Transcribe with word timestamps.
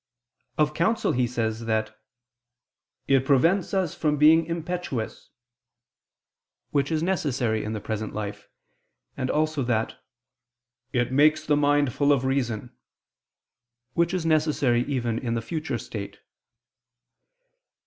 Of 0.57 0.73
counsel 0.73 1.11
he 1.11 1.27
says 1.27 1.65
that 1.67 1.95
it 3.07 3.23
"prevents 3.23 3.71
us 3.71 3.93
from 3.93 4.17
being 4.17 4.47
impetuous," 4.47 5.29
which 6.71 6.91
is 6.91 7.03
necessary 7.03 7.63
in 7.63 7.73
the 7.73 7.79
present 7.79 8.15
life; 8.15 8.47
and 9.15 9.29
also 9.29 9.61
that 9.61 9.97
"it 10.91 11.11
makes 11.11 11.45
the 11.45 11.55
mind 11.55 11.93
full 11.93 12.11
of 12.11 12.25
reason," 12.25 12.75
which 13.93 14.11
is 14.11 14.25
necessary 14.25 14.81
even 14.85 15.19
in 15.19 15.35
the 15.35 15.39
future 15.43 15.77
state. 15.77 16.17